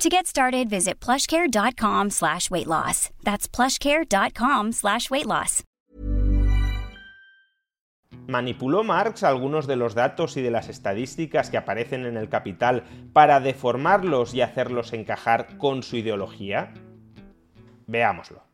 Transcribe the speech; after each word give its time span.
To 0.00 0.08
get 0.08 0.26
started, 0.26 0.70
visit 0.70 0.98
plushcare.com 0.98 2.08
slash 2.08 2.50
weight 2.50 2.66
loss. 2.66 3.10
That's 3.22 3.46
plushcare.com 3.46 4.72
slash 4.72 5.10
weight 5.10 5.26
loss. 5.26 5.62
¿Manipuló 8.26 8.82
Marx 8.82 9.24
algunos 9.24 9.66
de 9.66 9.76
los 9.76 9.94
datos 9.94 10.38
y 10.38 10.40
de 10.40 10.50
las 10.50 10.70
estadísticas 10.70 11.50
que 11.50 11.58
aparecen 11.58 12.06
en 12.06 12.16
el 12.16 12.30
Capital 12.30 12.84
para 13.12 13.40
deformarlos 13.40 14.32
y 14.32 14.40
hacerlos 14.40 14.94
encajar 14.94 15.58
con 15.58 15.82
su 15.82 15.96
ideología? 15.96 16.72
Veámoslo. 17.86 18.49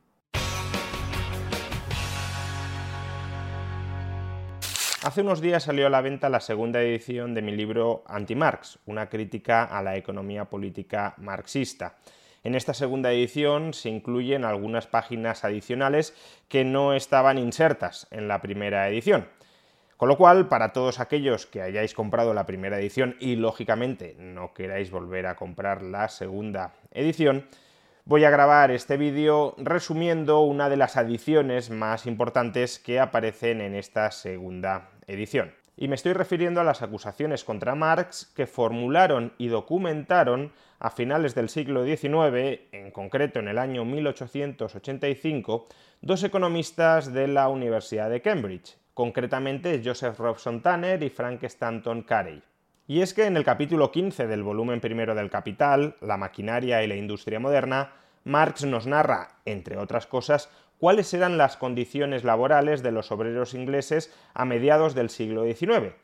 Hace 5.06 5.20
unos 5.20 5.40
días 5.40 5.62
salió 5.62 5.86
a 5.86 5.90
la 5.90 6.00
venta 6.00 6.28
la 6.28 6.40
segunda 6.40 6.82
edición 6.82 7.32
de 7.32 7.40
mi 7.40 7.52
libro 7.54 8.02
Anti-Marx, 8.08 8.80
una 8.86 9.08
crítica 9.08 9.62
a 9.62 9.80
la 9.80 9.96
economía 9.96 10.46
política 10.46 11.14
marxista. 11.18 11.94
En 12.42 12.56
esta 12.56 12.74
segunda 12.74 13.12
edición 13.12 13.72
se 13.72 13.88
incluyen 13.88 14.44
algunas 14.44 14.88
páginas 14.88 15.44
adicionales 15.44 16.12
que 16.48 16.64
no 16.64 16.92
estaban 16.92 17.38
insertas 17.38 18.08
en 18.10 18.26
la 18.26 18.40
primera 18.40 18.88
edición. 18.88 19.28
Con 19.96 20.08
lo 20.08 20.16
cual, 20.16 20.48
para 20.48 20.72
todos 20.72 20.98
aquellos 20.98 21.46
que 21.46 21.62
hayáis 21.62 21.94
comprado 21.94 22.34
la 22.34 22.44
primera 22.44 22.76
edición 22.76 23.14
y 23.20 23.36
lógicamente 23.36 24.16
no 24.18 24.54
queráis 24.54 24.90
volver 24.90 25.28
a 25.28 25.36
comprar 25.36 25.82
la 25.82 26.08
segunda 26.08 26.74
edición, 26.90 27.46
voy 28.06 28.24
a 28.24 28.30
grabar 28.30 28.72
este 28.72 28.96
vídeo 28.96 29.54
resumiendo 29.56 30.40
una 30.40 30.68
de 30.68 30.76
las 30.76 30.96
adiciones 30.96 31.70
más 31.70 32.06
importantes 32.06 32.80
que 32.80 32.98
aparecen 32.98 33.60
en 33.60 33.76
esta 33.76 34.10
segunda 34.10 34.90
edición. 35.06 35.54
Y 35.76 35.88
me 35.88 35.94
estoy 35.94 36.14
refiriendo 36.14 36.60
a 36.60 36.64
las 36.64 36.80
acusaciones 36.80 37.44
contra 37.44 37.74
Marx 37.74 38.32
que 38.34 38.46
formularon 38.46 39.34
y 39.36 39.48
documentaron 39.48 40.52
a 40.78 40.90
finales 40.90 41.34
del 41.34 41.50
siglo 41.50 41.84
XIX, 41.84 42.60
en 42.72 42.90
concreto 42.90 43.40
en 43.40 43.48
el 43.48 43.58
año 43.58 43.84
1885, 43.84 45.68
dos 46.00 46.24
economistas 46.24 47.12
de 47.12 47.28
la 47.28 47.48
Universidad 47.48 48.08
de 48.08 48.22
Cambridge, 48.22 48.78
concretamente 48.94 49.82
Joseph 49.84 50.18
Robson 50.18 50.62
Tanner 50.62 51.02
y 51.02 51.10
Frank 51.10 51.44
Stanton 51.44 52.02
Carey. 52.02 52.42
Y 52.86 53.02
es 53.02 53.12
que 53.12 53.26
en 53.26 53.36
el 53.36 53.44
capítulo 53.44 53.90
15 53.90 54.26
del 54.26 54.42
volumen 54.42 54.80
primero 54.80 55.14
del 55.14 55.28
Capital, 55.28 55.96
La 56.00 56.16
maquinaria 56.16 56.82
y 56.82 56.86
la 56.86 56.96
industria 56.96 57.40
moderna, 57.40 57.92
Marx 58.24 58.64
nos 58.64 58.86
narra, 58.86 59.40
entre 59.44 59.76
otras 59.76 60.06
cosas, 60.06 60.50
cuáles 60.78 61.12
eran 61.14 61.38
las 61.38 61.56
condiciones 61.56 62.24
laborales 62.24 62.82
de 62.82 62.92
los 62.92 63.10
obreros 63.12 63.54
ingleses 63.54 64.12
a 64.34 64.44
mediados 64.44 64.94
del 64.94 65.10
siglo 65.10 65.44
XIX. 65.44 65.94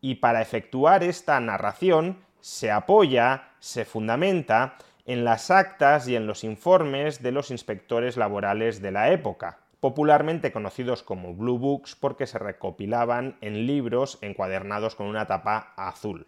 Y 0.00 0.16
para 0.16 0.42
efectuar 0.42 1.02
esta 1.02 1.38
narración 1.40 2.18
se 2.40 2.70
apoya, 2.70 3.50
se 3.58 3.84
fundamenta 3.84 4.76
en 5.04 5.24
las 5.24 5.50
actas 5.50 6.08
y 6.08 6.16
en 6.16 6.26
los 6.26 6.44
informes 6.44 7.22
de 7.22 7.32
los 7.32 7.50
inspectores 7.50 8.16
laborales 8.16 8.82
de 8.82 8.90
la 8.90 9.10
época, 9.12 9.60
popularmente 9.80 10.52
conocidos 10.52 11.02
como 11.02 11.34
Blue 11.34 11.58
Books 11.58 11.94
porque 11.96 12.26
se 12.26 12.38
recopilaban 12.38 13.36
en 13.40 13.66
libros 13.66 14.18
encuadernados 14.20 14.96
con 14.96 15.06
una 15.06 15.26
tapa 15.26 15.74
azul. 15.76 16.26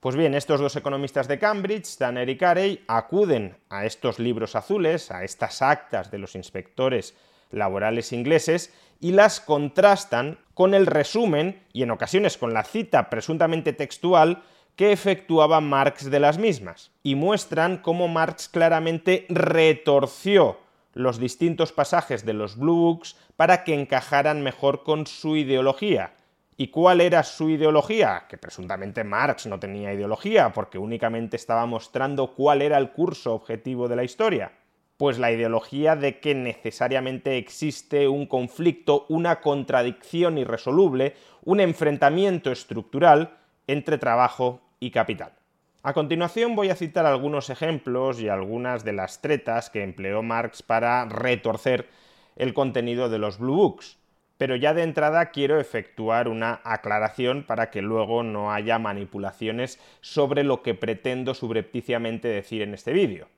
Pues 0.00 0.14
bien, 0.14 0.34
estos 0.34 0.60
dos 0.60 0.76
economistas 0.76 1.26
de 1.26 1.40
Cambridge, 1.40 1.96
Tanner 1.96 2.28
y 2.28 2.36
Carey, 2.36 2.84
acuden 2.86 3.56
a 3.68 3.84
estos 3.84 4.20
libros 4.20 4.54
azules, 4.54 5.10
a 5.10 5.24
estas 5.24 5.60
actas 5.60 6.12
de 6.12 6.18
los 6.18 6.36
inspectores 6.36 7.16
laborales 7.50 8.12
ingleses, 8.12 8.72
y 9.00 9.12
las 9.12 9.40
contrastan 9.40 10.38
con 10.54 10.74
el 10.74 10.86
resumen 10.86 11.62
y 11.72 11.82
en 11.82 11.90
ocasiones 11.90 12.36
con 12.36 12.52
la 12.52 12.64
cita 12.64 13.10
presuntamente 13.10 13.72
textual 13.72 14.42
que 14.76 14.92
efectuaba 14.92 15.60
Marx 15.60 16.10
de 16.10 16.20
las 16.20 16.38
mismas, 16.38 16.90
y 17.02 17.14
muestran 17.14 17.78
cómo 17.78 18.08
Marx 18.08 18.48
claramente 18.48 19.26
retorció 19.28 20.58
los 20.94 21.18
distintos 21.18 21.72
pasajes 21.72 22.24
de 22.24 22.32
los 22.32 22.56
Blue 22.56 22.76
Books 22.76 23.16
para 23.36 23.64
que 23.64 23.74
encajaran 23.74 24.42
mejor 24.42 24.82
con 24.82 25.06
su 25.06 25.36
ideología, 25.36 26.14
¿Y 26.60 26.68
cuál 26.68 27.00
era 27.00 27.22
su 27.22 27.50
ideología? 27.50 28.24
Que 28.28 28.36
presuntamente 28.36 29.04
Marx 29.04 29.46
no 29.46 29.60
tenía 29.60 29.94
ideología, 29.94 30.52
porque 30.52 30.76
únicamente 30.76 31.36
estaba 31.36 31.64
mostrando 31.66 32.34
cuál 32.34 32.62
era 32.62 32.78
el 32.78 32.90
curso 32.90 33.32
objetivo 33.32 33.86
de 33.86 33.94
la 33.94 34.02
historia. 34.02 34.50
Pues 34.98 35.18
la 35.18 35.32
ideología 35.32 35.96
de 35.96 36.20
que 36.20 36.34
necesariamente 36.34 37.38
existe 37.38 38.08
un 38.08 38.26
conflicto, 38.26 39.06
una 39.08 39.40
contradicción 39.40 40.36
irresoluble, 40.36 41.14
un 41.44 41.60
enfrentamiento 41.60 42.52
estructural 42.52 43.38
entre 43.66 43.96
trabajo 43.96 44.60
y 44.80 44.90
capital. 44.90 45.32
A 45.82 45.94
continuación 45.94 46.54
voy 46.54 46.68
a 46.68 46.76
citar 46.76 47.06
algunos 47.06 47.48
ejemplos 47.48 48.20
y 48.20 48.28
algunas 48.28 48.84
de 48.84 48.92
las 48.92 49.22
tretas 49.22 49.70
que 49.70 49.82
empleó 49.82 50.22
Marx 50.22 50.62
para 50.62 51.06
retorcer 51.06 51.88
el 52.36 52.52
contenido 52.52 53.08
de 53.08 53.18
los 53.18 53.38
Blue 53.38 53.54
Books 53.54 53.98
pero 54.38 54.54
ya 54.54 54.72
de 54.72 54.84
entrada 54.84 55.30
quiero 55.30 55.60
efectuar 55.60 56.28
una 56.28 56.60
aclaración 56.64 57.42
para 57.42 57.70
que 57.70 57.82
luego 57.82 58.22
no 58.22 58.52
haya 58.52 58.78
manipulaciones 58.78 59.80
sobre 60.00 60.44
lo 60.44 60.62
que 60.62 60.74
pretendo 60.74 61.34
subrepticiamente 61.34 62.28
decir 62.28 62.62
en 62.62 62.72
este 62.72 62.92
vídeo. 62.92 63.28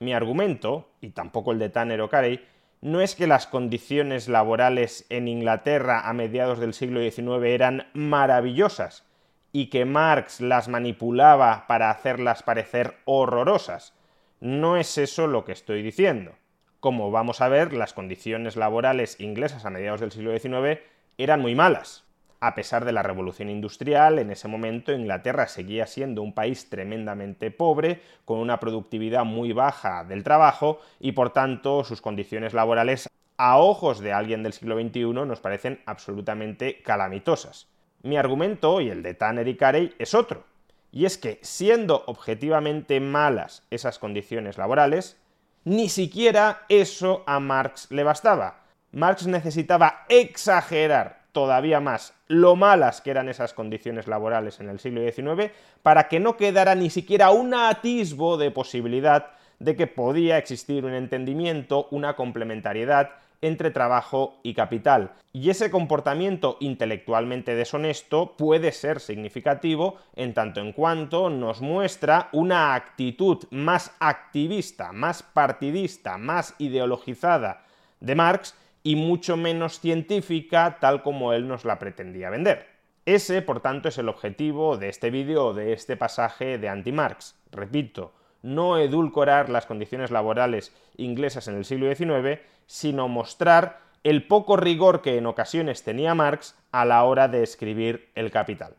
Mi 0.00 0.14
argumento, 0.14 0.88
y 1.02 1.10
tampoco 1.10 1.52
el 1.52 1.58
de 1.58 1.68
Tanner 1.68 2.00
o 2.00 2.08
Carey, 2.08 2.42
no 2.80 3.02
es 3.02 3.14
que 3.14 3.26
las 3.26 3.46
condiciones 3.46 4.28
laborales 4.30 5.04
en 5.10 5.28
Inglaterra 5.28 6.08
a 6.08 6.14
mediados 6.14 6.58
del 6.58 6.72
siglo 6.72 7.00
XIX 7.00 7.44
eran 7.44 7.86
maravillosas 7.92 9.04
y 9.52 9.66
que 9.66 9.84
Marx 9.84 10.40
las 10.40 10.68
manipulaba 10.68 11.66
para 11.66 11.90
hacerlas 11.90 12.42
parecer 12.42 12.96
horrorosas. 13.04 13.92
No 14.40 14.78
es 14.78 14.96
eso 14.96 15.26
lo 15.26 15.44
que 15.44 15.52
estoy 15.52 15.82
diciendo. 15.82 16.32
Como 16.80 17.10
vamos 17.10 17.42
a 17.42 17.48
ver, 17.48 17.74
las 17.74 17.92
condiciones 17.92 18.56
laborales 18.56 19.20
inglesas 19.20 19.66
a 19.66 19.70
mediados 19.70 20.00
del 20.00 20.12
siglo 20.12 20.32
XIX 20.32 20.80
eran 21.18 21.42
muy 21.42 21.54
malas. 21.54 22.09
A 22.42 22.54
pesar 22.54 22.86
de 22.86 22.92
la 22.92 23.02
revolución 23.02 23.50
industrial, 23.50 24.18
en 24.18 24.30
ese 24.30 24.48
momento 24.48 24.92
Inglaterra 24.92 25.46
seguía 25.46 25.86
siendo 25.86 26.22
un 26.22 26.32
país 26.32 26.70
tremendamente 26.70 27.50
pobre, 27.50 28.00
con 28.24 28.38
una 28.38 28.58
productividad 28.58 29.24
muy 29.24 29.52
baja 29.52 30.04
del 30.04 30.24
trabajo 30.24 30.80
y 30.98 31.12
por 31.12 31.34
tanto 31.34 31.84
sus 31.84 32.00
condiciones 32.00 32.54
laborales 32.54 33.10
a 33.36 33.58
ojos 33.58 34.00
de 34.00 34.14
alguien 34.14 34.42
del 34.42 34.54
siglo 34.54 34.80
XXI 34.80 35.12
nos 35.12 35.40
parecen 35.40 35.80
absolutamente 35.84 36.80
calamitosas. 36.82 37.68
Mi 38.02 38.16
argumento 38.16 38.80
y 38.80 38.88
el 38.88 39.02
de 39.02 39.12
Tanner 39.12 39.46
y 39.46 39.56
Carey 39.58 39.94
es 39.98 40.14
otro, 40.14 40.44
y 40.92 41.04
es 41.04 41.18
que 41.18 41.40
siendo 41.42 42.04
objetivamente 42.06 43.00
malas 43.00 43.66
esas 43.70 43.98
condiciones 43.98 44.56
laborales, 44.56 45.20
ni 45.64 45.90
siquiera 45.90 46.62
eso 46.70 47.22
a 47.26 47.38
Marx 47.38 47.90
le 47.90 48.02
bastaba. 48.02 48.60
Marx 48.92 49.26
necesitaba 49.26 50.06
exagerar 50.08 51.19
todavía 51.32 51.80
más 51.80 52.14
lo 52.26 52.56
malas 52.56 53.00
que 53.00 53.10
eran 53.10 53.28
esas 53.28 53.54
condiciones 53.54 54.06
laborales 54.06 54.60
en 54.60 54.68
el 54.68 54.80
siglo 54.80 55.00
XIX 55.02 55.52
para 55.82 56.08
que 56.08 56.20
no 56.20 56.36
quedara 56.36 56.74
ni 56.74 56.90
siquiera 56.90 57.30
un 57.30 57.54
atisbo 57.54 58.36
de 58.36 58.50
posibilidad 58.50 59.32
de 59.58 59.76
que 59.76 59.86
podía 59.86 60.38
existir 60.38 60.84
un 60.84 60.94
entendimiento, 60.94 61.86
una 61.90 62.16
complementariedad 62.16 63.10
entre 63.42 63.70
trabajo 63.70 64.38
y 64.42 64.54
capital. 64.54 65.12
Y 65.32 65.50
ese 65.50 65.70
comportamiento 65.70 66.56
intelectualmente 66.60 67.54
deshonesto 67.54 68.36
puede 68.36 68.72
ser 68.72 69.00
significativo 69.00 69.96
en 70.14 70.34
tanto 70.34 70.60
en 70.60 70.72
cuanto 70.72 71.30
nos 71.30 71.60
muestra 71.60 72.28
una 72.32 72.74
actitud 72.74 73.44
más 73.50 73.94
activista, 73.98 74.92
más 74.92 75.22
partidista, 75.22 76.18
más 76.18 76.54
ideologizada 76.58 77.64
de 78.00 78.14
Marx 78.14 78.54
y 78.82 78.96
mucho 78.96 79.36
menos 79.36 79.80
científica 79.80 80.78
tal 80.80 81.02
como 81.02 81.32
él 81.32 81.48
nos 81.48 81.64
la 81.64 81.78
pretendía 81.78 82.30
vender. 82.30 82.66
Ese, 83.06 83.42
por 83.42 83.60
tanto, 83.60 83.88
es 83.88 83.98
el 83.98 84.08
objetivo 84.08 84.76
de 84.76 84.88
este 84.88 85.10
vídeo 85.10 85.54
de 85.54 85.72
este 85.72 85.96
pasaje 85.96 86.58
de 86.58 86.68
anti-Marx. 86.68 87.38
Repito, 87.50 88.12
no 88.42 88.78
edulcorar 88.78 89.48
las 89.48 89.66
condiciones 89.66 90.10
laborales 90.10 90.74
inglesas 90.96 91.48
en 91.48 91.56
el 91.56 91.64
siglo 91.64 91.94
XIX, 91.94 92.40
sino 92.66 93.08
mostrar 93.08 93.80
el 94.04 94.26
poco 94.26 94.56
rigor 94.56 95.02
que 95.02 95.18
en 95.18 95.26
ocasiones 95.26 95.82
tenía 95.82 96.14
Marx 96.14 96.56
a 96.72 96.84
la 96.84 97.04
hora 97.04 97.28
de 97.28 97.42
escribir 97.42 98.10
El 98.14 98.30
Capital. 98.30 98.74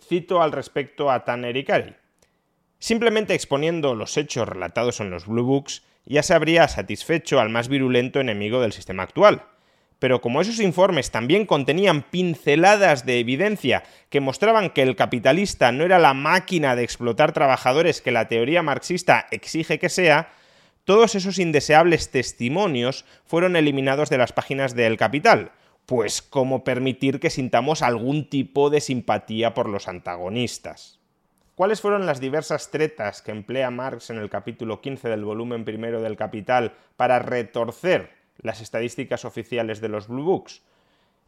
Cito 0.00 0.42
al 0.42 0.52
respecto 0.52 1.10
a 1.10 1.24
Tanner 1.24 1.56
y 1.56 1.64
Carey. 1.64 1.94
Simplemente 2.78 3.34
exponiendo 3.34 3.94
los 3.94 4.16
hechos 4.16 4.48
relatados 4.48 5.00
en 5.00 5.10
los 5.10 5.26
Blue 5.26 5.44
Books 5.44 5.82
ya 6.04 6.22
se 6.22 6.34
habría 6.34 6.68
satisfecho 6.68 7.40
al 7.40 7.50
más 7.50 7.68
virulento 7.68 8.20
enemigo 8.20 8.60
del 8.60 8.72
sistema 8.72 9.02
actual. 9.02 9.42
pero 9.98 10.20
como 10.20 10.40
esos 10.40 10.60
informes 10.60 11.10
también 11.10 11.44
contenían 11.44 12.02
pinceladas 12.02 13.04
de 13.04 13.18
evidencia 13.18 13.82
que 14.10 14.20
mostraban 14.20 14.70
que 14.70 14.82
el 14.82 14.96
capitalista 14.96 15.72
no 15.72 15.84
era 15.84 15.98
la 15.98 16.14
máquina 16.14 16.76
de 16.76 16.84
explotar 16.84 17.32
trabajadores 17.32 18.00
que 18.00 18.12
la 18.12 18.28
teoría 18.28 18.62
marxista 18.62 19.26
exige 19.30 19.78
que 19.78 19.88
sea, 19.88 20.32
todos 20.84 21.14
esos 21.14 21.38
indeseables 21.38 22.10
testimonios 22.10 23.04
fueron 23.26 23.56
eliminados 23.56 24.08
de 24.08 24.18
las 24.18 24.32
páginas 24.32 24.74
del 24.74 24.96
Capital, 24.96 25.52
pues 25.84 26.22
como 26.22 26.64
permitir 26.64 27.20
que 27.20 27.28
sintamos 27.28 27.82
algún 27.82 28.28
tipo 28.30 28.70
de 28.70 28.80
simpatía 28.80 29.52
por 29.52 29.68
los 29.68 29.88
antagonistas. 29.88 30.97
¿Cuáles 31.58 31.80
fueron 31.80 32.06
las 32.06 32.20
diversas 32.20 32.70
tretas 32.70 33.20
que 33.20 33.32
emplea 33.32 33.68
Marx 33.72 34.10
en 34.10 34.18
el 34.18 34.30
capítulo 34.30 34.80
15 34.80 35.08
del 35.08 35.24
volumen 35.24 35.64
primero 35.64 36.00
del 36.00 36.16
Capital 36.16 36.74
para 36.96 37.18
retorcer 37.18 38.10
las 38.40 38.60
estadísticas 38.60 39.24
oficiales 39.24 39.80
de 39.80 39.88
los 39.88 40.06
Blue 40.06 40.22
Books? 40.22 40.62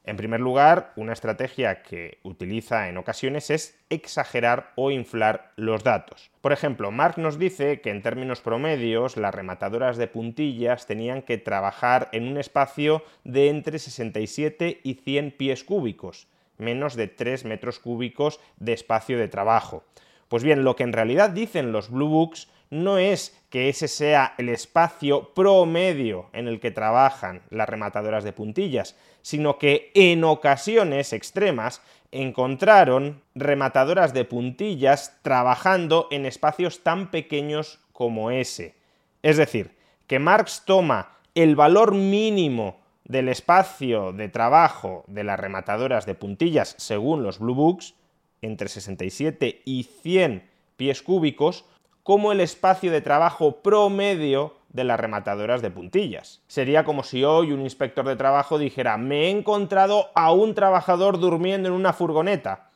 En 0.04 0.16
primer 0.16 0.38
lugar, 0.38 0.92
una 0.94 1.14
estrategia 1.14 1.82
que 1.82 2.18
utiliza 2.22 2.88
en 2.88 2.96
ocasiones 2.96 3.50
es 3.50 3.76
exagerar 3.88 4.70
o 4.76 4.92
inflar 4.92 5.50
los 5.56 5.82
datos. 5.82 6.30
Por 6.40 6.52
ejemplo, 6.52 6.92
Marx 6.92 7.18
nos 7.18 7.36
dice 7.36 7.80
que 7.80 7.90
en 7.90 8.00
términos 8.00 8.40
promedios 8.40 9.16
las 9.16 9.34
rematadoras 9.34 9.96
de 9.96 10.06
puntillas 10.06 10.86
tenían 10.86 11.22
que 11.22 11.38
trabajar 11.38 12.08
en 12.12 12.28
un 12.28 12.38
espacio 12.38 13.02
de 13.24 13.48
entre 13.48 13.80
67 13.80 14.78
y 14.84 14.94
100 14.94 15.32
pies 15.32 15.64
cúbicos, 15.64 16.28
menos 16.56 16.94
de 16.94 17.08
3 17.08 17.46
metros 17.46 17.80
cúbicos 17.80 18.38
de 18.60 18.74
espacio 18.74 19.18
de 19.18 19.26
trabajo. 19.26 19.82
Pues 20.30 20.44
bien, 20.44 20.62
lo 20.62 20.76
que 20.76 20.84
en 20.84 20.92
realidad 20.92 21.30
dicen 21.30 21.72
los 21.72 21.90
Blue 21.90 22.06
Books 22.06 22.46
no 22.70 22.98
es 22.98 23.36
que 23.50 23.68
ese 23.68 23.88
sea 23.88 24.34
el 24.38 24.48
espacio 24.48 25.34
promedio 25.34 26.26
en 26.32 26.46
el 26.46 26.60
que 26.60 26.70
trabajan 26.70 27.42
las 27.50 27.68
rematadoras 27.68 28.22
de 28.22 28.32
puntillas, 28.32 28.94
sino 29.22 29.58
que 29.58 29.90
en 29.92 30.22
ocasiones 30.22 31.12
extremas 31.12 31.82
encontraron 32.12 33.22
rematadoras 33.34 34.14
de 34.14 34.24
puntillas 34.24 35.18
trabajando 35.22 36.06
en 36.12 36.24
espacios 36.26 36.84
tan 36.84 37.10
pequeños 37.10 37.80
como 37.92 38.30
ese. 38.30 38.76
Es 39.24 39.36
decir, 39.36 39.74
que 40.06 40.20
Marx 40.20 40.62
toma 40.64 41.18
el 41.34 41.56
valor 41.56 41.92
mínimo 41.92 42.78
del 43.02 43.28
espacio 43.30 44.12
de 44.12 44.28
trabajo 44.28 45.02
de 45.08 45.24
las 45.24 45.40
rematadoras 45.40 46.06
de 46.06 46.14
puntillas 46.14 46.76
según 46.78 47.24
los 47.24 47.40
Blue 47.40 47.56
Books, 47.56 47.94
entre 48.42 48.68
67 48.68 49.62
y 49.64 49.84
100 49.84 50.48
pies 50.76 51.02
cúbicos, 51.02 51.64
como 52.02 52.32
el 52.32 52.40
espacio 52.40 52.90
de 52.90 53.00
trabajo 53.00 53.60
promedio 53.62 54.56
de 54.70 54.84
las 54.84 55.00
rematadoras 55.00 55.62
de 55.62 55.70
puntillas. 55.70 56.42
Sería 56.46 56.84
como 56.84 57.02
si 57.02 57.24
hoy 57.24 57.52
un 57.52 57.60
inspector 57.60 58.06
de 58.06 58.16
trabajo 58.16 58.58
dijera, 58.58 58.96
me 58.96 59.24
he 59.24 59.30
encontrado 59.30 60.06
a 60.14 60.32
un 60.32 60.54
trabajador 60.54 61.18
durmiendo 61.18 61.68
en 61.68 61.74
una 61.74 61.92
furgoneta. 61.92 62.70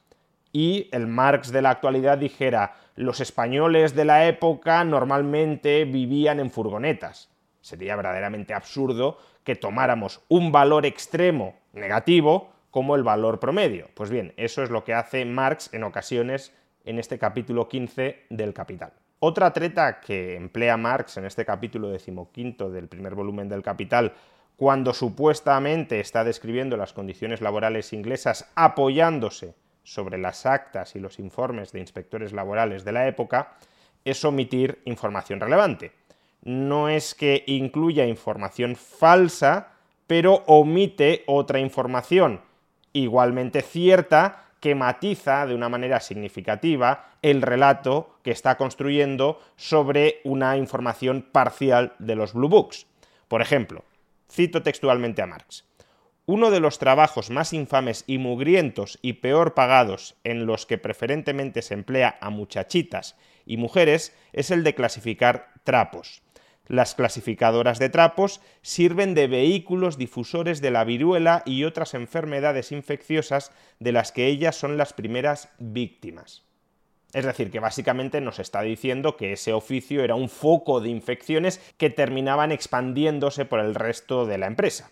Y 0.53 0.89
el 0.93 1.07
Marx 1.07 1.51
de 1.51 1.63
la 1.63 1.71
actualidad 1.71 2.19
dijera, 2.19 2.77
los 2.97 3.21
españoles 3.21 3.95
de 3.95 4.05
la 4.05 4.27
época 4.27 4.85
normalmente 4.85 5.85
vivían 5.85 6.39
en 6.41 6.51
furgonetas. 6.51 7.29
Sería 7.61 7.97
verdaderamente 7.97 8.55
absurdo 8.55 9.19
que 9.43 9.57
tomáramos 9.57 10.21
un 10.29 10.53
valor 10.53 10.87
extremo 10.87 11.55
negativo 11.73 12.54
como 12.75 12.97
el 12.97 13.05
valor 13.05 13.39
promedio. 13.39 13.87
Pues 13.95 14.11
bien, 14.11 14.35
eso 14.37 14.61
es 14.65 14.69
lo 14.69 14.83
que 14.83 14.95
hace 14.95 15.25
Marx 15.25 15.73
en 15.73 15.85
ocasiones 15.85 16.53
en 16.85 16.99
este 16.99 17.21
capítulo 17.21 17.69
15 17.69 18.25
del 18.31 18.53
Capital. 18.53 18.93
Otra 19.21 19.53
treta 19.53 20.01
que 20.01 20.35
emplea 20.35 20.77
Marx 20.77 21.17
en 21.17 21.25
este 21.25 21.45
capítulo 21.45 21.89
decimoquinto 21.89 22.73
del 22.73 22.89
primer 22.89 23.15
volumen 23.15 23.49
del 23.49 23.63
Capital, 23.63 24.15
cuando 24.57 24.93
supuestamente 24.93 26.01
está 26.01 26.25
describiendo 26.25 26.77
las 26.77 26.93
condiciones 26.93 27.41
laborales 27.41 27.93
inglesas 27.93 28.51
apoyándose 28.57 29.55
sobre 29.85 30.19
las 30.19 30.45
actas 30.45 30.97
y 30.97 30.99
los 30.99 31.21
informes 31.21 31.71
de 31.71 31.79
inspectores 31.79 32.33
laborales 32.33 32.85
de 32.85 32.91
la 32.91 33.07
época, 33.07 33.53
es 34.05 34.25
omitir 34.25 34.83
información 34.85 35.39
relevante. 35.39 35.93
No 36.43 36.89
es 36.89 37.15
que 37.15 37.45
incluya 37.47 38.05
información 38.05 38.75
falsa, 38.75 39.75
pero 40.09 40.43
omite 40.49 41.23
otra 41.29 41.61
información 41.61 42.41
igualmente 42.95 43.61
cierta 43.61 44.45
que 44.61 44.75
matiza 44.75 45.45
de 45.45 45.55
una 45.55 45.69
manera 45.69 46.01
significativa 46.01 47.11
el 47.21 47.43
relato 47.43 48.19
que 48.23 48.31
está 48.31 48.57
construyendo 48.57 49.39
sobre 49.57 50.23
una 50.25 50.57
información 50.57 51.29
parcial 51.31 51.93
de 51.99 52.15
los 52.15 52.33
Blue 52.33 52.49
Books. 52.49 52.87
Por 53.29 53.43
ejemplo, 53.43 53.85
cito 54.33 54.63
textualmente 54.63 55.21
a 55.21 55.27
Marx. 55.27 55.67
Uno 56.25 56.51
de 56.51 56.61
los 56.61 56.79
trabajos 56.79 57.29
más 57.29 57.53
infames 57.53 58.05
y 58.07 58.17
mugrientos 58.17 58.99
y 59.03 59.15
peor 59.15 59.53
pagados 59.53 60.17
en 60.25 60.47
los 60.47 60.65
que 60.65 60.79
preferentemente 60.79 61.61
se 61.61 61.75
emplea 61.75 62.17
a 62.23 62.31
muchachitas 62.31 63.17
y 63.45 63.59
mujeres 63.59 64.17
es 64.33 64.51
el 64.51 64.65
de 64.65 64.75
clasificar 64.75 65.51
trapos. 65.65 66.24
Las 66.67 66.95
clasificadoras 66.95 67.79
de 67.79 67.91
trapos 67.91 68.41
sirven 68.63 69.15
de 69.15 69.27
vehículos 69.27 69.99
difusores 69.99 70.63
de 70.63 70.71
la 70.71 70.85
viruela 70.85 71.43
y 71.45 71.65
otras 71.65 71.93
enfermedades 71.93 72.73
infecciosas 72.73 73.53
de 73.81 73.93
las 73.93 74.13
que 74.13 74.27
ellas 74.27 74.57
son 74.57 74.79
las 74.79 74.95
primeras 74.95 75.51
víctimas. 75.59 76.45
Es 77.13 77.25
decir, 77.25 77.51
que 77.51 77.61
básicamente 77.61 78.21
nos 78.21 78.39
está 78.39 78.63
diciendo 78.63 79.17
que 79.17 79.33
ese 79.33 79.53
oficio 79.53 80.03
era 80.03 80.17
un 80.17 80.29
foco 80.29 80.81
de 80.81 80.89
infecciones 80.89 81.61
que 81.77 81.91
terminaban 81.91 82.51
expandiéndose 82.51 83.45
por 83.45 83.61
el 83.61 83.75
resto 83.75 84.27
de 84.27 84.39
la 84.39 84.47
empresa. 84.47 84.91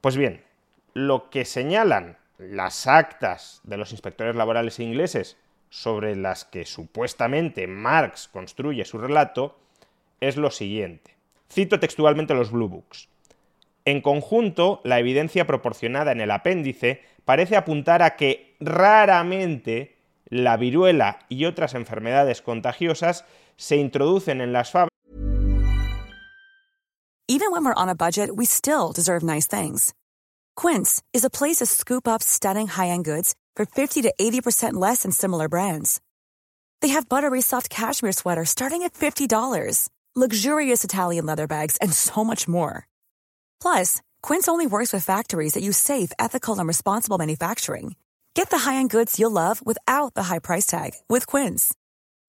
Pues 0.00 0.16
bien, 0.16 0.44
lo 0.94 1.28
que 1.28 1.44
señalan 1.44 2.16
las 2.38 2.86
actas 2.86 3.60
de 3.64 3.76
los 3.76 3.92
inspectores 3.92 4.36
laborales 4.36 4.78
ingleses 4.78 5.36
sobre 5.68 6.16
las 6.16 6.44
que 6.44 6.64
supuestamente 6.64 7.66
Marx 7.66 8.28
construye 8.28 8.84
su 8.84 8.96
relato 8.96 9.58
es 10.20 10.36
lo 10.36 10.50
siguiente. 10.50 11.16
Cito 11.50 11.78
textualmente 11.80 12.34
los 12.34 12.50
Blue 12.50 12.68
Books. 12.68 13.08
En 13.84 14.00
conjunto, 14.00 14.80
la 14.84 14.98
evidencia 14.98 15.46
proporcionada 15.46 16.12
en 16.12 16.20
el 16.20 16.32
apéndice 16.32 17.02
parece 17.24 17.56
apuntar 17.56 18.02
a 18.02 18.16
que 18.16 18.56
raramente 18.58 19.96
la 20.28 20.56
viruela 20.56 21.20
y 21.28 21.44
otras 21.44 21.74
enfermedades 21.74 22.42
contagiosas 22.42 23.24
se 23.56 23.76
introducen 23.76 24.40
en 24.40 24.52
las 24.52 24.70
fábricas. 24.70 24.90
Even 27.28 27.50
when 27.50 27.64
we're 27.64 27.74
on 27.74 27.88
a 27.88 27.94
budget, 27.94 28.30
we 28.36 28.44
still 28.44 28.92
deserve 28.92 29.22
nice 29.22 29.48
things. 29.48 29.92
Quince 30.54 31.02
is 31.12 31.24
a 31.24 31.30
place 31.30 31.56
to 31.56 31.66
scoop 31.66 32.06
up 32.06 32.22
stunning 32.22 32.68
high-end 32.68 33.04
goods 33.04 33.34
for 33.56 33.66
50 33.66 34.02
to 34.02 34.14
80% 34.18 34.74
less 34.74 35.02
than 35.02 35.10
similar 35.10 35.48
brands. 35.48 36.00
They 36.82 36.88
have 36.88 37.08
buttery 37.08 37.40
soft 37.40 37.68
cashmere 37.68 38.12
sweaters 38.12 38.50
starting 38.50 38.84
at 38.84 38.94
$50 38.94 39.88
luxurious 40.16 40.82
Italian 40.82 41.26
leather 41.26 41.46
bags, 41.46 41.76
and 41.78 41.92
so 41.92 42.24
much 42.24 42.48
more. 42.48 42.86
Plus, 43.60 44.00
Quince 44.22 44.48
only 44.48 44.66
works 44.66 44.92
with 44.92 45.04
factories 45.04 45.52
that 45.54 45.62
use 45.62 45.76
safe, 45.76 46.12
ethical, 46.18 46.58
and 46.58 46.66
responsible 46.66 47.18
manufacturing. 47.18 47.96
Get 48.34 48.50
the 48.50 48.58
high-end 48.58 48.90
goods 48.90 49.18
you'll 49.18 49.30
love 49.30 49.64
without 49.64 50.14
the 50.14 50.24
high 50.24 50.38
price 50.38 50.66
tag 50.66 50.92
with 51.08 51.26
Quince. 51.26 51.74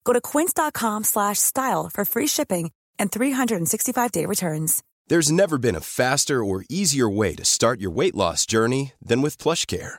Go 0.04 0.12
to 0.12 0.20
quince.com/style 0.20 1.90
for 1.94 2.04
free 2.04 2.26
shipping 2.26 2.70
and 2.98 3.10
365-day 3.10 4.26
returns. 4.26 4.82
There's 5.08 5.32
never 5.32 5.56
been 5.56 5.76
a 5.76 5.80
faster 5.80 6.44
or 6.44 6.64
easier 6.68 7.08
way 7.08 7.34
to 7.36 7.44
start 7.44 7.80
your 7.80 7.90
weight 7.90 8.14
loss 8.14 8.44
journey 8.44 8.92
than 9.00 9.22
with 9.22 9.38
PlushCare. 9.38 9.98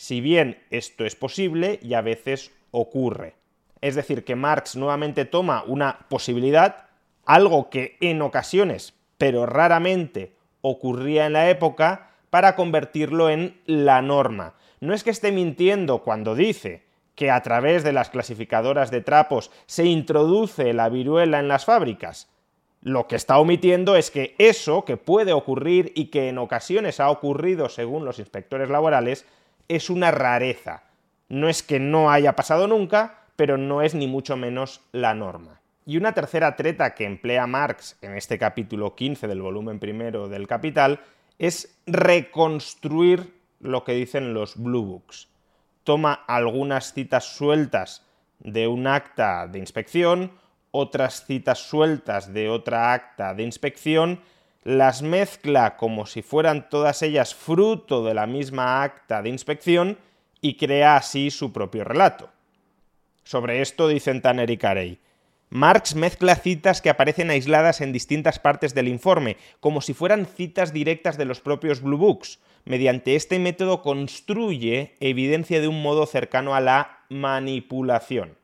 Si 0.00 0.22
bien 0.22 0.56
esto 0.70 1.04
es 1.04 1.14
posible 1.14 1.78
y 1.82 1.92
a 1.92 2.00
veces 2.00 2.52
ocurre. 2.70 3.34
Es 3.82 3.94
decir, 3.94 4.24
que 4.24 4.34
Marx 4.34 4.74
nuevamente 4.74 5.26
toma 5.26 5.62
una 5.66 6.06
posibilidad, 6.08 6.86
algo 7.26 7.68
que 7.68 7.98
en 8.00 8.22
ocasiones, 8.22 8.94
pero 9.18 9.44
raramente, 9.44 10.32
ocurría 10.62 11.26
en 11.26 11.34
la 11.34 11.50
época, 11.50 12.12
para 12.30 12.56
convertirlo 12.56 13.28
en 13.28 13.60
la 13.66 14.00
norma. 14.00 14.54
No 14.80 14.94
es 14.94 15.04
que 15.04 15.10
esté 15.10 15.32
mintiendo 15.32 15.98
cuando 15.98 16.34
dice 16.34 16.82
que 17.14 17.30
a 17.30 17.42
través 17.42 17.84
de 17.84 17.92
las 17.92 18.08
clasificadoras 18.08 18.90
de 18.90 19.02
trapos 19.02 19.50
se 19.66 19.84
introduce 19.84 20.72
la 20.72 20.88
viruela 20.88 21.40
en 21.40 21.48
las 21.48 21.66
fábricas. 21.66 22.30
Lo 22.80 23.06
que 23.06 23.16
está 23.16 23.38
omitiendo 23.38 23.96
es 23.96 24.10
que 24.10 24.34
eso 24.38 24.86
que 24.86 24.96
puede 24.96 25.34
ocurrir 25.34 25.92
y 25.94 26.06
que 26.06 26.30
en 26.30 26.38
ocasiones 26.38 27.00
ha 27.00 27.10
ocurrido 27.10 27.68
según 27.68 28.06
los 28.06 28.18
inspectores 28.18 28.70
laborales 28.70 29.26
es 29.70 29.88
una 29.88 30.10
rareza. 30.10 30.82
No 31.28 31.48
es 31.48 31.62
que 31.62 31.78
no 31.78 32.10
haya 32.10 32.34
pasado 32.34 32.66
nunca, 32.66 33.24
pero 33.36 33.56
no 33.56 33.82
es 33.82 33.94
ni 33.94 34.08
mucho 34.08 34.36
menos 34.36 34.80
la 34.90 35.14
norma. 35.14 35.60
Y 35.86 35.96
una 35.96 36.12
tercera 36.12 36.56
treta 36.56 36.94
que 36.94 37.04
emplea 37.04 37.46
Marx 37.46 37.96
en 38.02 38.16
este 38.16 38.36
capítulo 38.36 38.96
15 38.96 39.28
del 39.28 39.40
volumen 39.40 39.78
primero 39.78 40.28
del 40.28 40.48
Capital 40.48 41.00
es 41.38 41.80
reconstruir 41.86 43.32
lo 43.60 43.84
que 43.84 43.92
dicen 43.92 44.34
los 44.34 44.60
Blue 44.60 44.84
Books. 44.84 45.28
Toma 45.84 46.12
algunas 46.12 46.92
citas 46.92 47.24
sueltas 47.24 48.04
de 48.40 48.66
un 48.66 48.88
acta 48.88 49.46
de 49.46 49.60
inspección, 49.60 50.32
otras 50.72 51.26
citas 51.26 51.60
sueltas 51.60 52.32
de 52.32 52.48
otra 52.48 52.92
acta 52.92 53.34
de 53.34 53.44
inspección, 53.44 54.20
las 54.62 55.02
mezcla 55.02 55.76
como 55.76 56.06
si 56.06 56.22
fueran 56.22 56.68
todas 56.68 57.02
ellas 57.02 57.34
fruto 57.34 58.04
de 58.04 58.14
la 58.14 58.26
misma 58.26 58.82
acta 58.82 59.22
de 59.22 59.30
inspección 59.30 59.98
y 60.40 60.56
crea 60.56 60.96
así 60.96 61.30
su 61.30 61.52
propio 61.52 61.84
relato. 61.84 62.30
Sobre 63.24 63.62
esto 63.62 63.88
dicen 63.88 64.22
Tanner 64.22 64.50
y 64.50 64.56
Carey. 64.56 64.98
Marx 65.52 65.96
mezcla 65.96 66.36
citas 66.36 66.80
que 66.80 66.90
aparecen 66.90 67.30
aisladas 67.30 67.80
en 67.80 67.92
distintas 67.92 68.38
partes 68.38 68.72
del 68.72 68.86
informe, 68.86 69.36
como 69.58 69.80
si 69.80 69.94
fueran 69.94 70.26
citas 70.26 70.72
directas 70.72 71.18
de 71.18 71.24
los 71.24 71.40
propios 71.40 71.80
Blue 71.80 71.98
Books. 71.98 72.38
Mediante 72.64 73.16
este 73.16 73.38
método 73.40 73.82
construye 73.82 74.94
evidencia 75.00 75.60
de 75.60 75.66
un 75.66 75.82
modo 75.82 76.06
cercano 76.06 76.54
a 76.54 76.60
la 76.60 77.00
manipulación. 77.08 78.36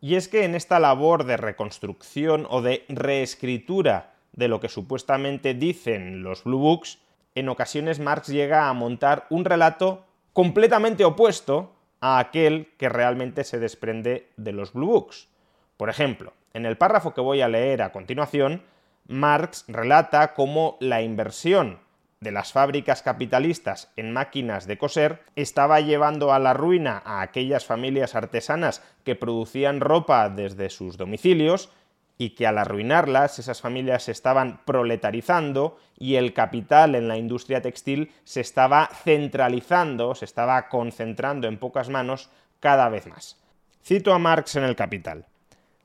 Y 0.00 0.14
es 0.14 0.28
que 0.28 0.44
en 0.44 0.54
esta 0.54 0.78
labor 0.78 1.24
de 1.24 1.36
reconstrucción 1.36 2.46
o 2.48 2.62
de 2.62 2.84
reescritura 2.88 4.13
de 4.34 4.48
lo 4.48 4.60
que 4.60 4.68
supuestamente 4.68 5.54
dicen 5.54 6.22
los 6.22 6.44
Blue 6.44 6.58
Books, 6.58 6.98
en 7.34 7.48
ocasiones 7.48 7.98
Marx 7.98 8.28
llega 8.28 8.68
a 8.68 8.72
montar 8.72 9.26
un 9.30 9.44
relato 9.44 10.04
completamente 10.32 11.04
opuesto 11.04 11.74
a 12.00 12.18
aquel 12.18 12.68
que 12.76 12.88
realmente 12.88 13.44
se 13.44 13.58
desprende 13.58 14.28
de 14.36 14.52
los 14.52 14.72
Blue 14.72 14.86
Books. 14.86 15.28
Por 15.76 15.88
ejemplo, 15.88 16.32
en 16.52 16.66
el 16.66 16.76
párrafo 16.76 17.14
que 17.14 17.20
voy 17.20 17.40
a 17.40 17.48
leer 17.48 17.82
a 17.82 17.92
continuación, 17.92 18.62
Marx 19.06 19.64
relata 19.68 20.34
cómo 20.34 20.76
la 20.80 21.02
inversión 21.02 21.80
de 22.20 22.32
las 22.32 22.52
fábricas 22.52 23.02
capitalistas 23.02 23.92
en 23.96 24.12
máquinas 24.12 24.66
de 24.66 24.78
coser 24.78 25.20
estaba 25.36 25.80
llevando 25.80 26.32
a 26.32 26.38
la 26.38 26.54
ruina 26.54 27.02
a 27.04 27.20
aquellas 27.20 27.66
familias 27.66 28.14
artesanas 28.14 28.82
que 29.04 29.14
producían 29.14 29.80
ropa 29.80 30.30
desde 30.30 30.70
sus 30.70 30.96
domicilios 30.96 31.70
y 32.16 32.30
que 32.30 32.46
al 32.46 32.58
arruinarlas 32.58 33.38
esas 33.38 33.60
familias 33.60 34.04
se 34.04 34.12
estaban 34.12 34.60
proletarizando 34.64 35.78
y 35.98 36.14
el 36.14 36.32
capital 36.32 36.94
en 36.94 37.08
la 37.08 37.16
industria 37.16 37.60
textil 37.60 38.12
se 38.24 38.40
estaba 38.40 38.88
centralizando, 39.02 40.14
se 40.14 40.24
estaba 40.24 40.68
concentrando 40.68 41.48
en 41.48 41.58
pocas 41.58 41.88
manos 41.88 42.30
cada 42.60 42.88
vez 42.88 43.06
más. 43.06 43.40
Cito 43.84 44.14
a 44.14 44.18
Marx 44.18 44.56
en 44.56 44.64
el 44.64 44.76
Capital. 44.76 45.26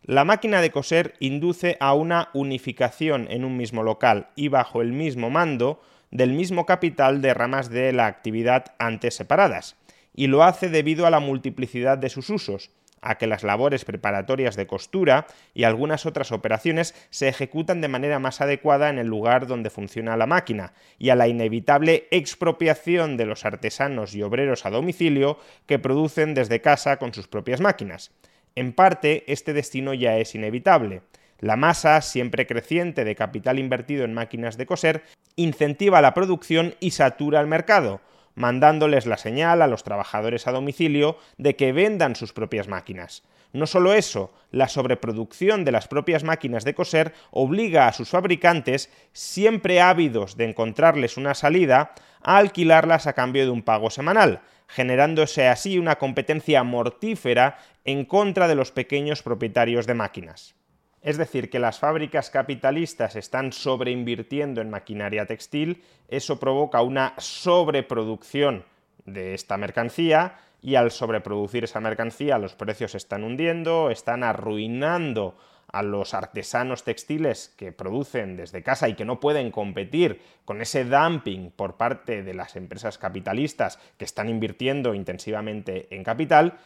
La 0.03 0.23
máquina 0.23 0.61
de 0.61 0.71
coser 0.71 1.15
induce 1.19 1.77
a 1.79 1.93
una 1.93 2.29
unificación 2.33 3.27
en 3.29 3.43
un 3.43 3.57
mismo 3.57 3.83
local 3.83 4.29
y 4.35 4.47
bajo 4.47 4.81
el 4.81 4.93
mismo 4.93 5.29
mando 5.29 5.81
del 6.11 6.31
mismo 6.31 6.65
capital 6.65 7.21
de 7.21 7.33
ramas 7.33 7.69
de 7.69 7.93
la 7.93 8.07
actividad 8.07 8.73
antes 8.79 9.15
separadas, 9.15 9.75
y 10.15 10.27
lo 10.27 10.43
hace 10.43 10.69
debido 10.69 11.05
a 11.05 11.11
la 11.11 11.19
multiplicidad 11.19 11.97
de 11.97 12.09
sus 12.09 12.29
usos, 12.29 12.71
a 13.01 13.17
que 13.17 13.27
las 13.27 13.43
labores 13.43 13.85
preparatorias 13.85 14.55
de 14.55 14.67
costura 14.67 15.27
y 15.53 15.63
algunas 15.63 16.05
otras 16.05 16.31
operaciones 16.31 16.95
se 17.09 17.27
ejecutan 17.27 17.81
de 17.81 17.87
manera 17.87 18.19
más 18.19 18.41
adecuada 18.41 18.89
en 18.89 18.99
el 18.99 19.07
lugar 19.07 19.47
donde 19.47 19.69
funciona 19.69 20.17
la 20.17 20.25
máquina, 20.25 20.73
y 20.97 21.09
a 21.09 21.15
la 21.15 21.27
inevitable 21.27 22.07
expropiación 22.11 23.17
de 23.17 23.25
los 23.25 23.45
artesanos 23.45 24.15
y 24.15 24.21
obreros 24.21 24.65
a 24.65 24.69
domicilio 24.69 25.37
que 25.65 25.79
producen 25.79 26.33
desde 26.33 26.61
casa 26.61 26.97
con 26.97 27.13
sus 27.13 27.27
propias 27.27 27.61
máquinas. 27.61 28.11
En 28.55 28.73
parte, 28.73 29.23
este 29.31 29.53
destino 29.53 29.93
ya 29.93 30.17
es 30.17 30.35
inevitable. 30.35 31.01
La 31.39 31.55
masa, 31.55 32.01
siempre 32.01 32.45
creciente 32.45 33.05
de 33.05 33.15
capital 33.15 33.59
invertido 33.59 34.03
en 34.03 34.13
máquinas 34.13 34.57
de 34.57 34.65
coser, 34.65 35.03
incentiva 35.37 36.01
la 36.01 36.13
producción 36.13 36.75
y 36.81 36.91
satura 36.91 37.39
el 37.39 37.47
mercado, 37.47 38.01
mandándoles 38.39 39.05
la 39.05 39.17
señal 39.17 39.61
a 39.61 39.67
los 39.67 39.83
trabajadores 39.83 40.47
a 40.47 40.53
domicilio 40.53 41.17
de 41.37 41.57
que 41.57 41.73
vendan 41.73 42.15
sus 42.15 42.31
propias 42.31 42.69
máquinas. 42.69 43.23
No 43.51 43.67
solo 43.67 43.93
eso, 43.93 44.31
la 44.49 44.69
sobreproducción 44.69 45.65
de 45.65 45.73
las 45.73 45.89
propias 45.89 46.23
máquinas 46.23 46.63
de 46.63 46.73
coser 46.73 47.13
obliga 47.31 47.87
a 47.87 47.93
sus 47.93 48.09
fabricantes, 48.09 48.89
siempre 49.11 49.81
ávidos 49.81 50.37
de 50.37 50.45
encontrarles 50.45 51.17
una 51.17 51.33
salida, 51.33 51.91
a 52.21 52.37
alquilarlas 52.37 53.07
a 53.07 53.13
cambio 53.13 53.43
de 53.43 53.51
un 53.51 53.61
pago 53.61 53.89
semanal, 53.89 54.39
generándose 54.67 55.49
así 55.49 55.77
una 55.77 55.97
competencia 55.97 56.63
mortífera 56.63 57.57
en 57.83 58.05
contra 58.05 58.47
de 58.47 58.55
los 58.55 58.71
pequeños 58.71 59.21
propietarios 59.21 59.85
de 59.85 59.95
máquinas. 59.95 60.55
Es 61.01 61.17
decir, 61.17 61.49
que 61.49 61.59
las 61.59 61.79
fábricas 61.79 62.29
capitalistas 62.29 63.15
están 63.15 63.53
sobreinvirtiendo 63.53 64.61
en 64.61 64.69
maquinaria 64.69 65.25
textil, 65.25 65.83
eso 66.09 66.39
provoca 66.39 66.81
una 66.81 67.13
sobreproducción 67.17 68.65
de 69.05 69.33
esta 69.33 69.57
mercancía 69.57 70.39
y 70.61 70.75
al 70.75 70.91
sobreproducir 70.91 71.63
esa 71.63 71.79
mercancía 71.79 72.37
los 72.37 72.55
precios 72.55 72.95
están 72.95 73.23
hundiendo, 73.23 73.91
están 73.91 74.23
arruinando 74.23 75.37
a 75.71 75.83
los 75.83 76.13
artesanos 76.13 76.83
textiles 76.83 77.53
que 77.55 77.71
producen 77.71 78.35
desde 78.35 78.63
casa 78.63 78.89
y 78.89 78.95
que 78.95 79.05
no 79.05 79.19
pueden 79.19 79.51
competir 79.51 80.19
con 80.43 80.61
ese 80.61 80.83
dumping 80.83 81.51
por 81.51 81.77
parte 81.77 82.23
de 82.23 82.33
las 82.33 82.55
empresas 82.55 82.97
capitalistas 82.97 83.79
que 83.97 84.05
están 84.05 84.29
invirtiendo 84.29 84.93
intensivamente 84.93 85.87
en 85.91 86.03
capital 86.03 86.57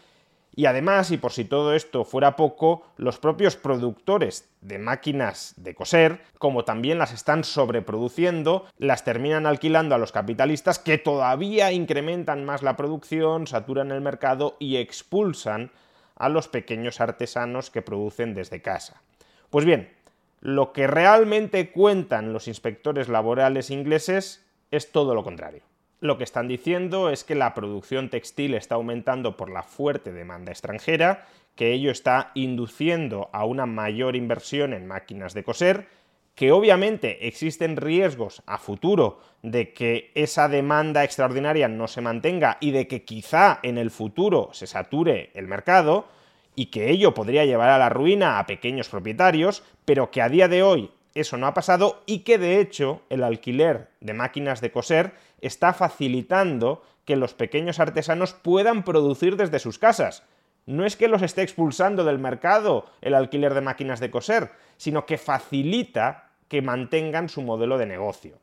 y 0.55 0.67
además, 0.67 1.10
y 1.12 1.17
por 1.17 1.31
si 1.31 1.45
todo 1.45 1.74
esto 1.74 2.05
fuera 2.05 2.36
poco, 2.36 2.83
los 2.98 3.17
propios 3.17 3.55
productores 3.55 4.50
de 4.62 4.77
máquinas 4.77 5.53
de 5.57 5.74
coser, 5.74 6.22
como 6.38 6.63
también 6.63 7.00
las 7.00 7.12
están 7.12 7.43
sobreproduciendo, 7.43 8.67
las 8.77 9.03
terminan 9.03 9.48
alquilando 9.48 9.95
a 9.95 9.98
los 9.98 10.12
capitalistas 10.12 10.77
que 10.77 11.00
todavía 11.00 11.72
incrementan 11.72 12.45
más 12.45 12.62
la 12.62 12.77
producción, 12.77 13.48
saturan 13.48 13.91
el 13.91 14.01
mercado 14.01 14.55
y 14.60 14.77
expulsan 14.77 15.72
a 16.15 16.29
los 16.29 16.48
pequeños 16.48 17.01
artesanos 17.01 17.72
que 17.72 17.81
producen 17.81 18.36
desde 18.36 18.62
casa. 18.62 19.01
Pues 19.50 19.65
bien, 19.65 19.91
lo 20.39 20.72
que 20.72 20.86
realmente 20.86 21.72
cuentan 21.72 22.31
los 22.31 22.48
inspectores 22.48 23.10
laborales 23.10 23.72
ingleses 23.72 24.45
es 24.69 24.91
todo 24.91 25.15
lo 25.15 25.24
contrario 25.24 25.63
lo 26.03 26.17
que 26.17 26.25
están 26.25 26.50
diciendo 26.50 27.10
es 27.10 27.24
que 27.24 27.33
la 27.33 27.53
producción 27.53 28.10
textil 28.10 28.55
está 28.55 28.75
aumentando 28.75 29.38
por 29.38 29.50
la 29.50 29.63
fuerte 29.63 30.12
demanda 30.12 30.51
extranjera, 30.51 31.25
que 31.55 31.72
ello 31.72 31.91
está 31.91 32.31
induciendo 32.36 33.29
a 33.31 33.45
una 33.45 33.65
mayor 33.65 34.17
inversión 34.17 34.74
en 34.74 34.86
máquinas 34.86 35.33
de 35.33 35.45
coser, 35.45 35.88
que 36.36 36.51
obviamente 36.51 37.25
existen 37.25 37.77
riesgos 37.77 38.43
a 38.48 38.57
futuro 38.57 39.22
de 39.43 39.72
que 39.72 40.12
esa 40.13 40.50
demanda 40.50 41.05
extraordinaria 41.05 41.69
no 41.69 41.88
se 41.88 42.01
mantenga 42.01 42.57
y 42.60 42.72
de 42.72 42.86
que 42.89 43.05
quizá 43.05 43.62
en 43.63 43.77
el 43.77 43.89
futuro 43.89 44.50
se 44.51 44.67
sature 44.67 45.31
el 45.36 45.48
mercado 45.48 46.10
y 46.53 46.65
que 46.65 46.89
ello 46.89 47.13
podría 47.13 47.45
llevar 47.45 47.69
a 47.69 47.77
la 47.77 47.88
ruina 47.88 48.39
a 48.39 48.45
pequeños 48.45 48.89
propietarios, 48.89 49.63
pero 49.86 50.12
que 50.12 50.22
a 50.22 50.27
día 50.27 50.50
de 50.50 50.63
hoy 50.63 50.91
eso 51.15 51.38
no 51.38 51.48
ha 51.48 51.53
pasado 51.53 52.01
y 52.05 52.20
que 52.20 52.38
de 52.38 52.60
hecho 52.60 53.01
el 53.10 53.24
alquiler 53.24 53.89
de 54.01 54.13
máquinas 54.13 54.62
de 54.62 54.72
coser 54.72 55.13
está 55.41 55.74
facilitando 55.74 56.84
que 57.05 57.15
los 57.15 57.34
pequeños 57.34 57.79
artesanos 57.79 58.34
puedan 58.34 58.84
producir 58.84 59.36
desde 59.36 59.60
sus 59.60 59.77
casas. 59.77 60.24
No 60.65 60.86
es 60.86 60.96
que 60.96 61.10
los 61.10 61.22
esté 61.22 61.41
expulsando 61.41 62.03
del 62.05 62.20
mercado 62.20 62.86
el 63.01 63.13
alquiler 63.13 63.53
de 63.53 63.62
máquinas 63.62 64.00
de 64.00 64.10
coser, 64.10 64.51
sino 64.77 65.05
que 65.05 65.17
facilita 65.17 66.29
que 66.48 66.62
mantengan 66.62 67.29
su 67.29 67.41
modelo 67.41 67.77
de 67.77 67.86
negocio. 67.86 68.38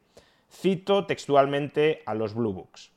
Cito 0.53 1.07
textualmente 1.07 2.03
a 2.07 2.15
los 2.15 2.35
Blue 2.35 2.53
Books. 2.53 2.91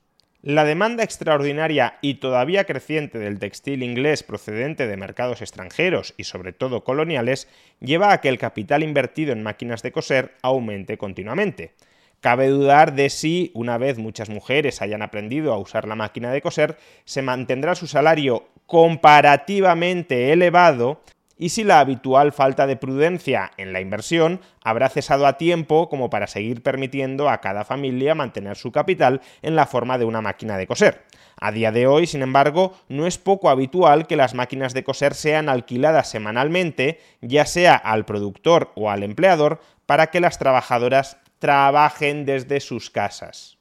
La 0.46 0.66
demanda 0.66 1.06
extraordinaria 1.06 2.00
y 2.02 2.16
todavía 2.16 2.66
creciente 2.66 3.18
del 3.18 3.40
textil 3.40 3.82
inglés 3.82 4.24
procedente 4.24 4.88
de 4.88 4.98
mercados 4.98 5.42
extranjeros 5.42 6.14
y 6.18 6.26
sobre 6.26 6.52
todo 6.52 6.84
coloniales 6.84 7.48
lleva 7.80 8.12
a 8.12 8.20
que 8.20 8.28
el 8.28 8.38
capital 8.38 8.84
invertido 8.84 9.32
en 9.32 9.42
máquinas 9.42 9.84
de 9.84 9.94
coser 9.94 10.34
aumente 10.42 10.98
continuamente. 10.98 11.72
Cabe 12.20 12.50
dudar 12.50 12.94
de 12.94 13.10
si, 13.10 13.52
una 13.54 13.78
vez 13.78 13.98
muchas 14.00 14.30
mujeres 14.30 14.82
hayan 14.82 15.02
aprendido 15.02 15.54
a 15.54 15.58
usar 15.58 15.88
la 15.88 15.96
máquina 15.96 16.30
de 16.34 16.42
coser, 16.42 16.78
se 17.06 17.22
mantendrá 17.22 17.74
su 17.74 17.88
salario 17.88 18.50
comparativamente 18.66 20.34
elevado 20.34 21.04
y 21.38 21.50
si 21.50 21.64
la 21.64 21.80
habitual 21.80 22.32
falta 22.32 22.68
de 22.68 22.76
prudencia 22.76 23.52
en 23.58 23.74
la 23.74 23.82
inversión 23.82 24.40
habrá 24.64 24.90
cesado 24.90 25.26
a 25.26 25.38
tiempo 25.38 25.90
como 25.90 26.10
para 26.10 26.28
seguir 26.28 26.62
permitiendo 26.62 27.30
a 27.30 27.42
cada 27.42 27.64
familia 27.66 28.16
mantener 28.16 28.56
su 28.56 28.72
capital 28.72 29.22
en 29.42 29.56
la 29.56 29.66
forma 29.66 29.98
de 29.98 30.06
una 30.06 30.22
máquina 30.22 30.58
de 30.58 30.68
coser. 30.68 31.04
A 31.40 31.52
día 31.52 31.72
de 31.72 31.88
hoy, 31.88 32.08
sin 32.08 32.22
embargo, 32.22 32.74
no 32.88 33.08
es 33.08 33.18
poco 33.18 33.50
habitual 33.50 34.08
que 34.08 34.16
las 34.16 34.34
máquinas 34.34 34.74
de 34.74 34.84
coser 34.84 35.16
sean 35.16 35.50
alquiladas 35.50 36.10
semanalmente, 36.10 37.00
ya 37.22 37.46
sea 37.46 37.76
al 37.76 38.06
productor 38.06 38.72
o 38.76 38.90
al 38.90 39.04
empleador, 39.04 39.60
para 39.86 40.08
que 40.08 40.22
las 40.22 40.40
trabajadoras 40.40 41.18
trabajen 41.40 42.26
desde 42.26 42.60
sus 42.60 42.90
casas. 42.90 43.58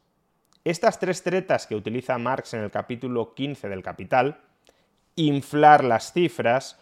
Estas 0.64 1.00
tres 1.00 1.24
tretas 1.24 1.66
que 1.66 1.74
utiliza 1.74 2.18
Marx 2.18 2.54
en 2.54 2.60
el 2.60 2.70
capítulo 2.70 3.34
15 3.34 3.68
del 3.68 3.82
Capital, 3.82 4.38
inflar 5.16 5.82
las 5.82 6.12
cifras, 6.12 6.78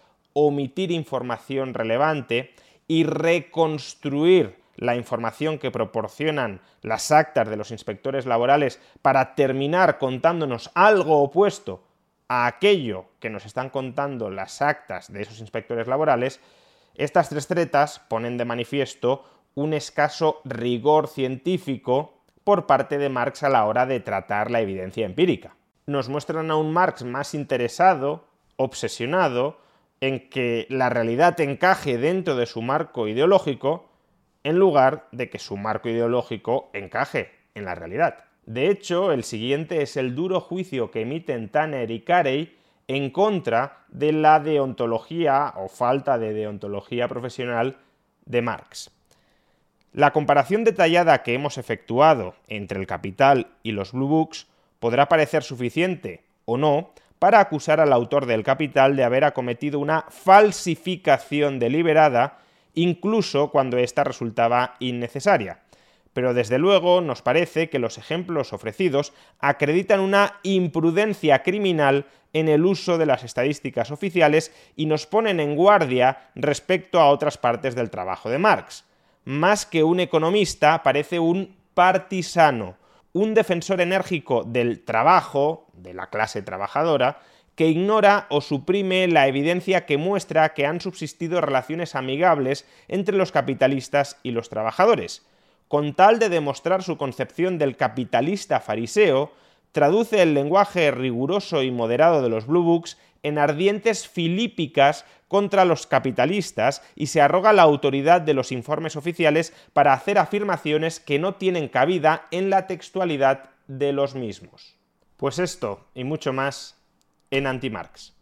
omitir 0.47 0.91
información 0.91 1.75
relevante 1.75 2.55
y 2.87 3.05
reconstruir 3.05 4.61
la 4.77 4.97
información 4.97 5.59
que 5.59 5.71
proporcionan 5.71 6.61
las 6.83 7.13
actas 7.13 7.49
de 7.49 7.57
los 7.57 7.71
inspectores 7.71 8.27
laborales 8.27 8.81
para 9.03 9.35
terminar 9.35 9.99
contándonos 9.99 10.71
algo 10.75 11.23
opuesto 11.23 11.85
a 12.29 12.47
aquello 12.47 13.07
que 13.19 13.29
nos 13.29 13.45
están 13.45 13.71
contando 13.71 14.31
las 14.31 14.63
actas 14.63 15.13
de 15.13 15.23
esos 15.23 15.41
inspectores 15.41 15.87
laborales, 15.87 16.41
estas 16.95 17.29
tres 17.29 17.47
tretas 17.47 17.99
ponen 17.99 18.39
de 18.39 18.45
manifiesto 18.45 19.25
un 19.55 19.75
escaso 19.75 20.41
rigor 20.45 21.09
científico 21.09 22.15
por 22.45 22.67
parte 22.67 22.99
de 22.99 23.09
Marx 23.09 23.43
a 23.43 23.49
la 23.49 23.67
hora 23.67 23.85
de 23.85 24.01
tratar 24.01 24.51
la 24.51 24.61
evidencia 24.61 25.07
empírica. 25.07 25.57
Nos 25.87 26.09
muestran 26.09 26.51
a 26.51 26.57
un 26.57 26.73
Marx 26.73 27.05
más 27.05 27.35
interesado, 27.35 28.25
obsesionado, 28.57 29.59
en 30.00 30.28
que 30.30 30.66
la 30.71 30.88
realidad 30.88 31.40
encaje 31.40 31.99
dentro 31.99 32.37
de 32.37 32.47
su 32.47 32.62
marco 32.62 33.07
ideológico, 33.09 33.88
en 34.45 34.59
lugar 34.59 35.07
de 35.12 35.28
que 35.28 35.38
su 35.38 35.57
marco 35.57 35.88
ideológico 35.88 36.71
encaje 36.73 37.30
en 37.54 37.64
la 37.64 37.75
realidad. 37.75 38.25
De 38.47 38.71
hecho, 38.71 39.12
el 39.12 39.25
siguiente 39.25 39.83
es 39.83 39.97
el 39.97 40.14
duro 40.14 40.40
juicio 40.40 40.90
que 40.90 41.02
emiten 41.02 41.50
Tanner 41.50 41.90
y 41.90 42.00
Carey 42.00 42.57
en 42.88 43.11
contra 43.11 43.85
de 43.88 44.12
la 44.12 44.40
deontología 44.40 45.52
o 45.57 45.69
falta 45.69 46.19
de 46.19 46.33
deontología 46.33 47.07
profesional 47.07 47.76
de 48.25 48.42
Marx. 48.42 48.90
La 49.92 50.12
comparación 50.12 50.64
detallada 50.64 51.23
que 51.23 51.35
hemos 51.35 51.59
efectuado 51.59 52.35
entre 52.49 52.80
el 52.80 52.87
Capital 52.87 53.49
y 53.62 53.73
los 53.73 53.92
Blue 53.92 54.09
Books 54.09 54.47
podrá 54.78 55.09
parecer 55.09 55.42
suficiente 55.42 56.25
o 56.45 56.57
no 56.57 56.92
para 57.21 57.39
acusar 57.39 57.81
al 57.81 57.93
autor 57.93 58.27
del 58.27 58.43
Capital 58.43 58.97
de 58.97 59.05
haber 59.05 59.25
acometido 59.25 59.79
una 59.79 60.07
falsificación 60.09 61.61
deliberada 61.61 62.39
incluso 62.75 63.50
cuando 63.50 63.77
ésta 63.77 64.05
resultaba 64.05 64.77
innecesaria. 64.81 65.61
Pero 66.12 66.35
desde 66.35 66.59
luego 66.59 67.03
nos 67.03 67.23
parece 67.23 67.69
que 67.69 67.79
los 67.79 67.99
ejemplos 67.99 68.53
ofrecidos 68.53 69.12
acreditan 69.39 70.00
una 70.00 70.41
imprudencia 70.43 71.43
criminal 71.43 72.07
en 72.33 72.49
el 72.49 72.65
uso 72.65 72.97
de 72.97 73.07
las 73.07 73.23
estadísticas 73.23 73.91
oficiales 73.91 74.53
y 74.75 74.87
nos 74.87 75.07
ponen 75.07 75.41
en 75.41 75.57
guardia 75.57 76.31
respecto 76.35 77.00
a 77.00 77.11
otras 77.11 77.37
partes 77.37 77.75
del 77.75 77.91
trabajo 77.91 78.31
de 78.31 78.39
Marx. 78.39 78.85
Más 79.25 79.67
que 79.67 79.85
un 79.85 80.00
economista, 80.00 80.83
parece 80.83 81.19
un 81.19 81.55
partisano, 81.75 82.77
un 83.12 83.35
defensor 83.35 83.81
enérgico 83.81 84.45
del 84.45 84.85
trabajo, 84.85 85.67
de 85.75 85.95
la 85.95 86.11
clase 86.11 86.43
trabajadora, 86.43 87.21
que 87.55 87.69
ignora 87.69 88.26
o 88.31 88.40
suprime 88.40 89.09
la 89.09 89.26
evidencia 89.26 89.85
que 89.85 89.99
muestra 89.99 90.55
que 90.55 90.67
han 90.67 90.81
subsistido 90.81 91.40
relaciones 91.40 91.95
amigables 91.95 92.67
entre 92.88 93.17
los 93.17 93.33
capitalistas 93.33 94.19
y 94.23 94.31
los 94.31 94.49
trabajadores. 94.49 95.26
Con 95.69 95.95
tal 95.95 96.19
de 96.19 96.29
demostrar 96.29 96.83
su 96.83 96.97
concepción 96.97 97.59
del 97.59 97.76
capitalista 97.76 98.61
fariseo, 98.61 99.33
traduce 99.73 100.23
el 100.23 100.35
lenguaje 100.35 100.91
riguroso 100.91 101.62
y 101.62 101.71
moderado 101.71 102.23
de 102.23 102.29
los 102.29 102.47
Blue 102.47 102.62
Books 102.62 102.99
en 103.23 103.39
ardientes 103.39 104.09
filípicas 104.09 105.05
contra 105.29 105.65
los 105.65 105.87
capitalistas 105.87 106.83
y 106.97 107.07
se 107.07 107.21
arroga 107.21 107.53
la 107.53 107.62
autoridad 107.62 108.21
de 108.21 108.35
los 108.35 108.50
informes 108.50 108.97
oficiales 108.97 109.53
para 109.73 109.93
hacer 109.93 110.19
afirmaciones 110.19 110.99
que 110.99 111.19
no 111.19 111.35
tienen 111.35 111.69
cabida 111.69 112.27
en 112.31 112.50
la 112.50 112.67
textualidad 112.67 113.50
de 113.69 113.93
los 113.93 114.15
mismos. 114.15 114.77
Pues 115.17 115.39
esto 115.39 115.87
y 115.95 116.05
mucho 116.05 116.33
más 116.33 116.77
en 117.31 117.47
Anti-Marx. 117.47 118.20